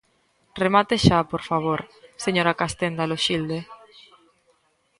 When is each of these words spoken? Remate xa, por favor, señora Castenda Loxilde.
Remate 0.63 0.95
xa, 1.05 1.19
por 1.31 1.41
favor, 1.49 1.79
señora 2.25 2.57
Castenda 2.61 3.09
Loxilde. 3.11 3.59